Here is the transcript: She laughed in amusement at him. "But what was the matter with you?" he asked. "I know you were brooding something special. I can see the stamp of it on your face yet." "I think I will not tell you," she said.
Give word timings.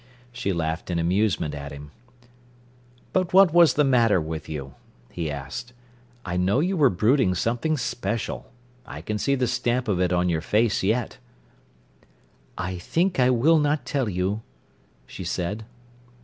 She 0.31 0.51
laughed 0.51 0.89
in 0.89 0.97
amusement 0.97 1.53
at 1.53 1.71
him. 1.71 1.91
"But 3.13 3.33
what 3.33 3.53
was 3.53 3.75
the 3.75 3.83
matter 3.83 4.19
with 4.19 4.49
you?" 4.49 4.73
he 5.11 5.29
asked. 5.29 5.73
"I 6.25 6.37
know 6.37 6.59
you 6.59 6.75
were 6.75 6.89
brooding 6.89 7.35
something 7.35 7.77
special. 7.77 8.51
I 8.83 9.01
can 9.01 9.19
see 9.19 9.35
the 9.35 9.45
stamp 9.45 9.87
of 9.87 10.01
it 10.01 10.11
on 10.11 10.27
your 10.27 10.41
face 10.41 10.81
yet." 10.81 11.19
"I 12.57 12.79
think 12.79 13.19
I 13.19 13.29
will 13.29 13.59
not 13.59 13.85
tell 13.85 14.09
you," 14.09 14.41
she 15.05 15.23
said. 15.23 15.65